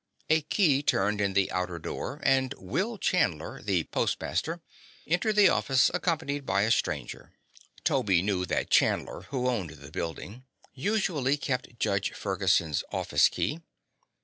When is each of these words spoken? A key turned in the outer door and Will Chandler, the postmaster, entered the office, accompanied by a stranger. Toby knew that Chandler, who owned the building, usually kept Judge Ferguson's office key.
A 0.31 0.41
key 0.41 0.81
turned 0.81 1.21
in 1.21 1.33
the 1.33 1.51
outer 1.51 1.77
door 1.77 2.19
and 2.23 2.55
Will 2.57 2.97
Chandler, 2.97 3.61
the 3.61 3.83
postmaster, 3.83 4.59
entered 5.05 5.35
the 5.35 5.49
office, 5.49 5.91
accompanied 5.93 6.43
by 6.43 6.63
a 6.63 6.71
stranger. 6.71 7.33
Toby 7.83 8.23
knew 8.23 8.43
that 8.47 8.71
Chandler, 8.71 9.27
who 9.29 9.47
owned 9.47 9.69
the 9.69 9.91
building, 9.91 10.43
usually 10.73 11.37
kept 11.37 11.77
Judge 11.77 12.13
Ferguson's 12.13 12.83
office 12.91 13.29
key. 13.29 13.59